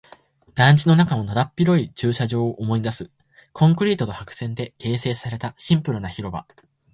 [0.55, 3.11] 団地の中のだだっ広い駐車場を思い出す。
[3.53, 6.47] コンクリートと白線で構成されたシンプルな広場。